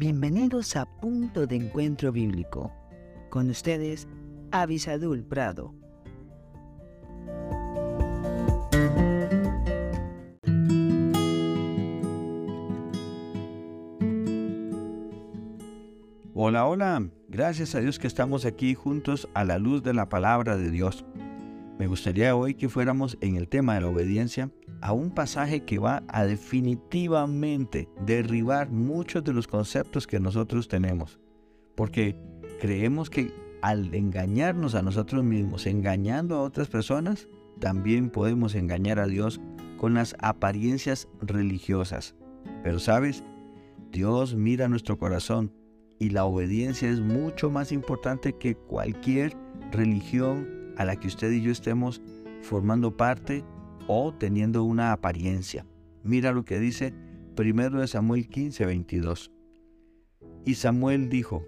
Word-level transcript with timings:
Bienvenidos 0.00 0.76
a 0.76 0.86
Punto 0.86 1.46
de 1.46 1.56
Encuentro 1.56 2.10
Bíblico. 2.10 2.72
Con 3.28 3.50
ustedes, 3.50 4.08
Avisadul 4.50 5.22
Prado. 5.22 5.74
Hola, 16.32 16.66
hola. 16.66 17.10
Gracias 17.28 17.74
a 17.74 17.80
Dios 17.80 17.98
que 17.98 18.06
estamos 18.06 18.46
aquí 18.46 18.74
juntos 18.74 19.28
a 19.34 19.44
la 19.44 19.58
luz 19.58 19.82
de 19.82 19.92
la 19.92 20.08
palabra 20.08 20.56
de 20.56 20.70
Dios. 20.70 21.04
Me 21.80 21.86
gustaría 21.86 22.36
hoy 22.36 22.52
que 22.52 22.68
fuéramos 22.68 23.16
en 23.22 23.36
el 23.36 23.48
tema 23.48 23.74
de 23.74 23.80
la 23.80 23.88
obediencia 23.88 24.50
a 24.82 24.92
un 24.92 25.12
pasaje 25.12 25.64
que 25.64 25.78
va 25.78 26.02
a 26.08 26.26
definitivamente 26.26 27.88
derribar 28.04 28.68
muchos 28.68 29.24
de 29.24 29.32
los 29.32 29.46
conceptos 29.46 30.06
que 30.06 30.20
nosotros 30.20 30.68
tenemos. 30.68 31.18
Porque 31.74 32.18
creemos 32.60 33.08
que 33.08 33.32
al 33.62 33.94
engañarnos 33.94 34.74
a 34.74 34.82
nosotros 34.82 35.24
mismos, 35.24 35.64
engañando 35.64 36.36
a 36.36 36.42
otras 36.42 36.68
personas, 36.68 37.28
también 37.60 38.10
podemos 38.10 38.54
engañar 38.54 38.98
a 38.98 39.06
Dios 39.06 39.40
con 39.78 39.94
las 39.94 40.14
apariencias 40.18 41.08
religiosas. 41.22 42.14
Pero 42.62 42.78
sabes, 42.78 43.24
Dios 43.90 44.34
mira 44.34 44.68
nuestro 44.68 44.98
corazón 44.98 45.50
y 45.98 46.10
la 46.10 46.26
obediencia 46.26 46.90
es 46.90 47.00
mucho 47.00 47.48
más 47.48 47.72
importante 47.72 48.34
que 48.34 48.54
cualquier 48.54 49.34
religión 49.72 50.59
a 50.80 50.86
la 50.86 50.96
que 50.96 51.08
usted 51.08 51.30
y 51.30 51.42
yo 51.42 51.52
estemos 51.52 52.00
formando 52.40 52.96
parte 52.96 53.44
o 53.86 54.14
teniendo 54.14 54.64
una 54.64 54.92
apariencia. 54.92 55.66
Mira 56.02 56.32
lo 56.32 56.46
que 56.46 56.58
dice 56.58 56.94
primero 57.36 57.80
de 57.80 57.86
Samuel 57.86 58.28
15, 58.28 58.64
22. 58.64 59.30
Y 60.46 60.54
Samuel 60.54 61.10
dijo, 61.10 61.44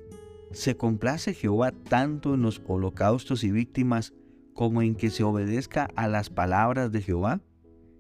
¿se 0.51 0.77
complace 0.77 1.33
Jehová 1.33 1.73
tanto 1.73 2.35
en 2.35 2.43
los 2.43 2.61
holocaustos 2.67 3.43
y 3.43 3.51
víctimas 3.51 4.13
como 4.53 4.83
en 4.83 4.95
que 4.95 5.09
se 5.09 5.25
obedezca 5.25 5.89
a 5.97 6.09
las 6.09 6.29
palabras 6.29 6.93
de 6.93 7.01
Jehová? 7.01 7.41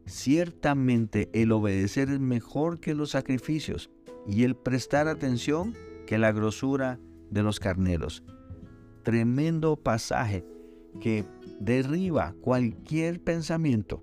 Ciertamente 0.05 1.31
el 1.33 1.51
obedecer 1.53 2.11
es 2.11 2.21
mejor 2.21 2.79
que 2.79 2.95
los 2.95 3.13
sacrificios 3.13 3.91
y 4.27 4.45
el 4.45 4.55
prestar 4.55 5.09
atención 5.09 5.73
que 6.07 6.19
la 6.19 6.31
grosura 6.31 7.01
de 7.31 7.43
los 7.43 7.59
carneros. 7.59 8.23
Tremendo 9.03 9.77
pasaje 9.77 10.45
que 11.01 11.25
derriba 11.61 12.35
cualquier 12.41 13.23
pensamiento 13.23 14.03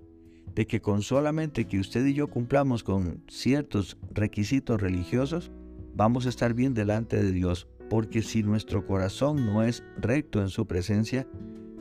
de 0.54 0.66
que 0.66 0.80
con 0.80 1.02
solamente 1.02 1.66
que 1.66 1.78
usted 1.78 2.04
y 2.06 2.14
yo 2.14 2.28
cumplamos 2.28 2.82
con 2.82 3.22
ciertos 3.28 3.96
requisitos 4.12 4.80
religiosos, 4.80 5.50
vamos 5.94 6.26
a 6.26 6.28
estar 6.28 6.54
bien 6.54 6.74
delante 6.74 7.22
de 7.22 7.32
Dios. 7.32 7.68
Porque 7.88 8.22
si 8.22 8.42
nuestro 8.42 8.86
corazón 8.86 9.46
no 9.46 9.62
es 9.62 9.82
recto 9.98 10.40
en 10.40 10.48
su 10.48 10.66
presencia, 10.66 11.26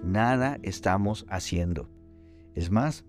nada 0.04 0.60
estamos 0.64 1.26
haciendo. 1.30 1.90
Es 2.56 2.72
más, 2.72 3.06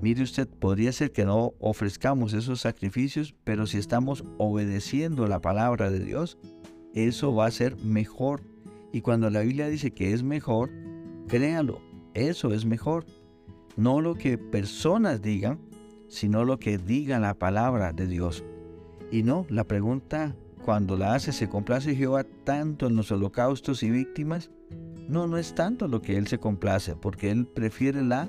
mire 0.00 0.22
usted, 0.22 0.46
podría 0.46 0.92
ser 0.92 1.12
que 1.12 1.24
no 1.24 1.54
ofrezcamos 1.58 2.34
esos 2.34 2.60
sacrificios, 2.60 3.34
pero 3.44 3.66
si 3.66 3.78
estamos 3.78 4.24
obedeciendo 4.36 5.26
la 5.26 5.40
palabra 5.40 5.90
de 5.90 6.00
Dios, 6.00 6.38
eso 6.94 7.34
va 7.34 7.46
a 7.46 7.50
ser 7.50 7.76
mejor. 7.76 8.42
Y 8.92 9.00
cuando 9.00 9.30
la 9.30 9.40
Biblia 9.40 9.68
dice 9.68 9.92
que 9.92 10.12
es 10.12 10.22
mejor, 10.22 10.70
Créalo, 11.32 11.80
eso 12.12 12.52
es 12.52 12.66
mejor. 12.66 13.06
No 13.78 14.02
lo 14.02 14.16
que 14.16 14.36
personas 14.36 15.22
digan, 15.22 15.60
sino 16.06 16.44
lo 16.44 16.58
que 16.58 16.76
diga 16.76 17.18
la 17.18 17.32
palabra 17.32 17.94
de 17.94 18.06
Dios. 18.06 18.44
Y 19.10 19.22
no, 19.22 19.46
la 19.48 19.64
pregunta 19.64 20.36
cuando 20.62 20.98
la 20.98 21.14
hace, 21.14 21.32
¿se 21.32 21.48
complace 21.48 21.96
Jehová 21.96 22.24
tanto 22.44 22.86
en 22.86 22.96
los 22.96 23.10
holocaustos 23.10 23.82
y 23.82 23.90
víctimas? 23.90 24.50
No, 25.08 25.26
no 25.26 25.38
es 25.38 25.54
tanto 25.54 25.88
lo 25.88 26.02
que 26.02 26.18
Él 26.18 26.26
se 26.26 26.36
complace, 26.36 26.96
porque 26.96 27.30
Él 27.30 27.46
prefiere 27.46 28.02
la 28.02 28.28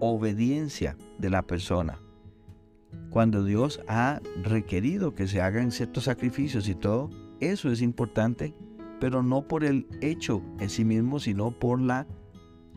obediencia 0.00 0.96
de 1.18 1.30
la 1.30 1.42
persona. 1.42 2.00
Cuando 3.10 3.44
Dios 3.44 3.80
ha 3.86 4.20
requerido 4.42 5.14
que 5.14 5.28
se 5.28 5.40
hagan 5.40 5.70
ciertos 5.70 6.02
sacrificios 6.02 6.68
y 6.68 6.74
todo, 6.74 7.10
eso 7.38 7.70
es 7.70 7.80
importante, 7.80 8.56
pero 8.98 9.22
no 9.22 9.46
por 9.46 9.62
el 9.62 9.86
hecho 10.00 10.42
en 10.58 10.68
sí 10.68 10.84
mismo, 10.84 11.20
sino 11.20 11.52
por 11.52 11.80
la 11.80 12.08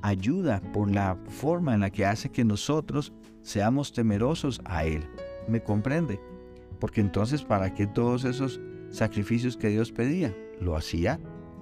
ayuda 0.04 0.62
por 0.74 0.92
la 0.92 1.18
forma 1.30 1.74
en 1.74 1.80
la 1.80 1.90
que 1.90 2.06
hace 2.06 2.30
que 2.30 2.44
nosotros 2.44 3.14
seamos 3.42 3.94
temerosos 3.94 4.62
a 4.66 4.86
Él. 4.86 5.04
¿Me 5.48 5.64
comprende? 5.64 6.20
Porque 6.80 7.02
entonces, 7.02 7.44
¿para 7.44 7.74
qué 7.74 7.88
todos 7.88 8.26
esos 8.26 8.60
sacrificios 8.90 9.58
que 9.58 9.70
Dios 9.70 9.92
pedía? 9.92 10.36
Lo 10.60 10.76
hacía 10.76 11.20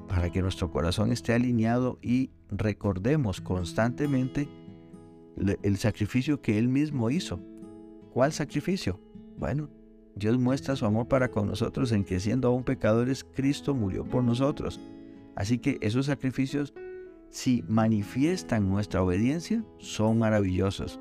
para 0.09 0.31
que 0.31 0.41
nuestro 0.41 0.71
corazón 0.71 1.11
esté 1.11 1.33
alineado 1.33 1.99
y 2.01 2.31
recordemos 2.49 3.39
constantemente 3.39 4.49
el 5.61 5.77
sacrificio 5.77 6.41
que 6.41 6.57
Él 6.57 6.67
mismo 6.67 7.11
hizo. 7.11 7.39
¿Cuál 8.11 8.33
sacrificio? 8.33 8.99
Bueno, 9.37 9.69
Dios 10.15 10.37
muestra 10.39 10.75
su 10.75 10.85
amor 10.85 11.07
para 11.07 11.29
con 11.29 11.47
nosotros 11.47 11.91
en 11.91 12.03
que 12.03 12.19
siendo 12.19 12.47
aún 12.47 12.63
pecadores, 12.63 13.23
Cristo 13.23 13.75
murió 13.75 14.03
por 14.03 14.23
nosotros. 14.23 14.81
Así 15.35 15.59
que 15.59 15.77
esos 15.81 16.07
sacrificios 16.07 16.73
si 17.31 17.63
manifiestan 17.67 18.69
nuestra 18.69 19.01
obediencia, 19.01 19.63
son 19.79 20.19
maravillosos. 20.19 20.99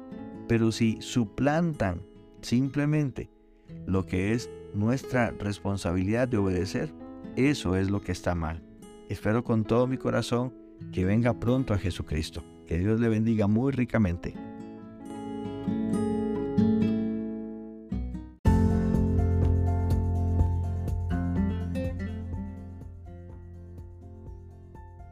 Pero 0.49 0.73
si 0.73 0.97
suplantan 1.01 2.03
simplemente 2.41 3.29
lo 3.87 4.07
que 4.07 4.33
es 4.33 4.49
nuestra 4.73 5.33
responsabilidad 5.33 6.29
de 6.29 6.39
obedecer, 6.39 6.93
eso 7.37 7.77
es 7.77 7.91
lo 7.91 8.01
que 8.01 8.13
está 8.13 8.35
mal. 8.35 8.63
Espero 9.09 9.45
con 9.45 9.65
todo 9.65 9.87
mi 9.87 9.99
corazón 9.99 10.55
que 10.93 11.05
venga 11.05 11.39
pronto 11.39 11.75
a 11.75 11.79
Jesucristo. 11.79 12.43
Que 12.67 12.79
Dios 12.79 13.01
le 13.01 13.09
bendiga 13.09 13.49
muy 13.49 13.73
ricamente. 13.73 14.35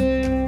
Thank 0.00 0.24
you. 0.24 0.39